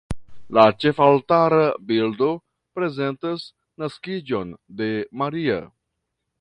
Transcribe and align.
La 0.57 0.61
ĉefaltara 0.83 1.67
bildo 1.91 2.31
prezentas 2.79 3.47
Naskiĝon 3.85 4.59
de 4.81 4.93
Maria. 5.25 5.63